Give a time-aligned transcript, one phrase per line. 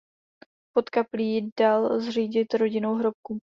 [0.75, 3.39] Pod kaplí dal zřídit rodinnou hrobku.